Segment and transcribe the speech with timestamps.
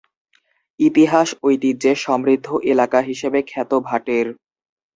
[0.79, 4.27] ইতিহাস ঐতিহ্যে সমৃদ্ধ এলাকা হিসেবে খ্যাত ভাটের।